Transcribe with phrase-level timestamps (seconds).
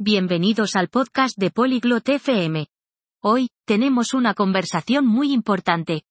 [0.00, 2.66] Bienvenidos al podcast de Polyglot FM.
[3.22, 6.02] Hoy, tenemos una conversación muy importante.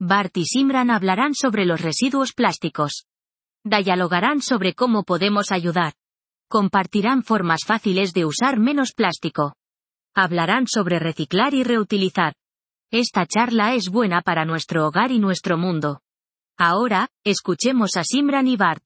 [0.00, 3.04] Bart y Simran hablarán sobre los residuos plásticos.
[3.62, 5.92] Dialogarán sobre cómo podemos ayudar.
[6.48, 9.54] Compartirán formas fáciles de usar menos plástico.
[10.14, 12.36] Hablarán sobre reciclar y reutilizar.
[12.90, 16.00] Esta charla es buena para nuestro hogar y nuestro mundo.
[16.56, 18.82] Ahora, escuchemos a Simran y Bart.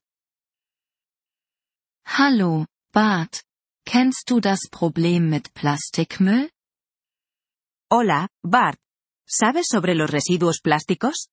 [2.05, 3.37] Hallo, Bart.
[3.85, 6.51] Kennst du das Problem mit Plastikmüll?
[7.91, 8.79] Hola, Bart.
[9.27, 11.29] ¿Sabes sobre los residuos plásticos?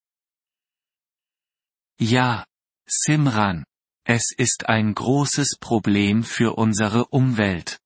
[2.00, 2.46] Ja,
[2.88, 3.66] Simran.
[4.06, 7.80] Es ist ein großes Problem für unsere Umwelt.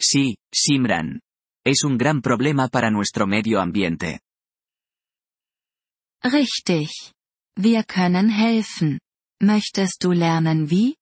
[0.00, 1.20] Sí, Simran.
[1.64, 4.20] Es un gran problema para nuestro medio ambiente.
[6.24, 7.12] Richtig.
[7.56, 9.00] Wir können helfen.
[9.40, 10.96] Möchtest du lernen wie?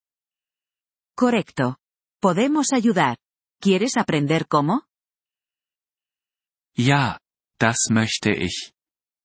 [1.16, 1.79] Correcto.
[2.20, 3.16] Podemos ayudar.
[3.62, 4.82] ¿Quieres aprender cómo?
[6.76, 7.18] Ja,
[7.58, 8.72] das möchte ich.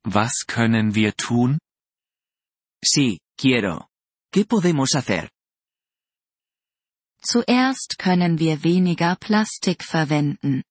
[0.06, 1.59] Was können wir tun?
[2.81, 3.89] Sí, quiero.
[4.31, 5.30] ¿Qué podemos hacer?
[7.22, 10.64] Zuerst können wir weniger Plastik verwenden.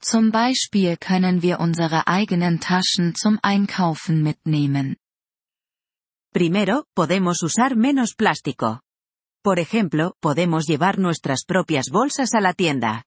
[0.00, 4.96] Zum Beispiel können wir unsere eigenen Taschen zum Einkaufen mitnehmen.
[6.32, 8.80] Primero, podemos usar menos plástico.
[9.44, 13.04] Por ejemplo, podemos llevar nuestras propias bolsas a la tienda.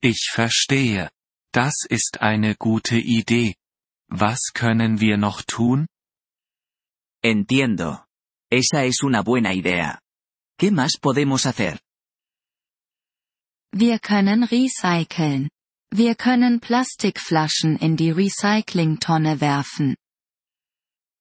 [0.00, 1.10] Ich verstehe.
[1.52, 3.56] Das ist eine gute Idee.
[4.08, 5.88] Was können wir noch tun?
[7.20, 8.06] Entiendo.
[8.48, 10.00] Esa es una buena idea.
[10.56, 11.80] ¿Qué más podemos hacer?
[13.72, 15.50] Wir können recyceln.
[15.90, 19.96] Wir können Plastikflaschen in die Recyclingtonne werfen.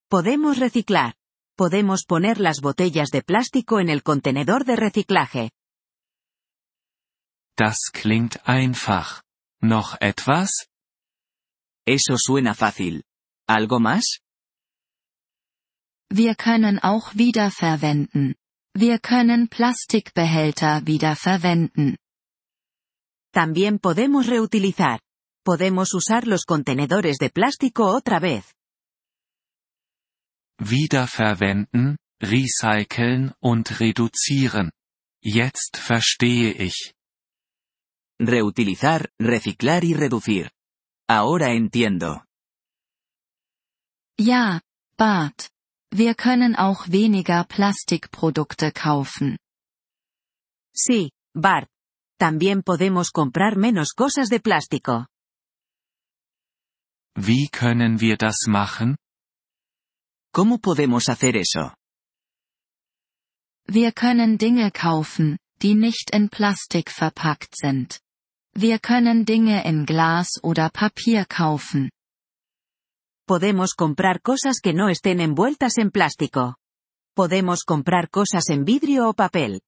[0.07, 1.15] Podemos reciclar.
[1.57, 5.49] Podemos poner las botellas de plástico en el contenedor de reciclaje.
[7.57, 9.23] Das klingt einfach.
[9.59, 10.67] Noch etwas?
[11.87, 13.03] Eso suena fácil.
[13.49, 14.19] ¿Algo más?
[16.11, 18.35] Wir können auch wiederverwenden.
[18.75, 21.97] Wir können Plastikbehälter wiederverwenden.
[23.33, 24.99] También podemos reutilizar.
[25.43, 28.56] Podemos usar los contenedores de plástico otra vez.
[30.59, 34.71] Wiederverwenden, recyceln und reduzieren.
[35.21, 36.93] Jetzt verstehe ich.
[38.19, 40.49] Reutilizar, reciclar y reducir.
[41.07, 42.23] Ahora entiendo.
[44.19, 44.61] Ja,
[44.97, 45.49] Bart.
[45.91, 49.37] Wir können auch weniger Plastikprodukte kaufen.
[50.75, 51.69] Sí, Bart.
[52.19, 55.05] También podemos comprar menos cosas de plástico.
[57.15, 58.97] Wie können wir das machen?
[60.37, 61.73] ¿Cómo podemos hacer eso?
[63.67, 67.99] Wir können Dinge kaufen, die nicht in Plastik verpackt sind.
[68.53, 71.89] Wir können Dinge in Glas oder Papier kaufen.
[73.25, 76.55] Podemos comprar cosas que no estén envueltas en plástico.
[77.15, 79.59] Podemos comprar cosas en vidrio o papel.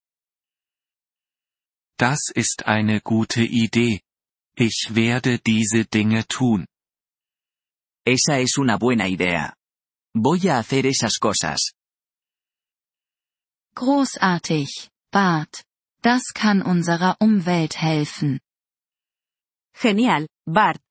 [1.98, 4.02] Das ist eine gute Idee.
[4.56, 6.68] Ich werde diese Dinge tun.
[8.06, 9.56] Esa es una buena idea.
[10.16, 11.74] Voy a hacer esas cosas.
[13.76, 15.64] Großartig, Bart.
[16.02, 18.40] Das kann unserer Umwelt helfen.
[19.74, 20.82] Genial, Bart.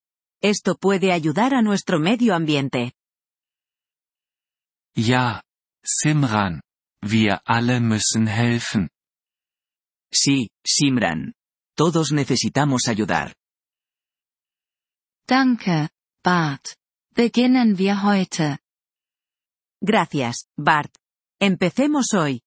[0.43, 2.93] Esto puede ayudar a nuestro medio ambiente.
[4.95, 5.43] Ja,
[5.85, 6.61] Simran.
[7.03, 8.89] Wir alle müssen helfen.
[10.13, 11.35] Sí, Simran.
[11.77, 13.35] Todos necesitamos ayudar.
[15.27, 15.91] Danke,
[16.23, 16.77] Bart.
[17.15, 18.59] Beginnen wir heute.
[19.81, 20.95] Gracias, Bart.
[21.41, 22.43] Empecemos hoy.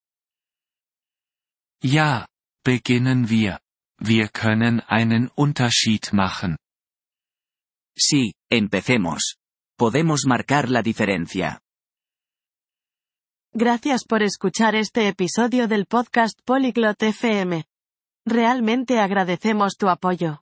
[1.82, 2.28] Ja,
[2.64, 3.60] beginnen wir.
[4.00, 6.58] Wir können einen Unterschied machen.
[7.96, 9.38] Sí, empecemos.
[9.78, 11.62] Podemos marcar la diferencia.
[13.54, 17.66] Gracias por escuchar este episodio del podcast Polyglot FM.
[18.26, 20.42] Realmente agradecemos tu apoyo.